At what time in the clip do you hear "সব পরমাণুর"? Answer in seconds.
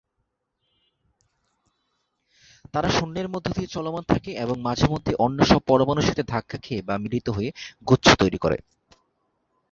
5.45-6.07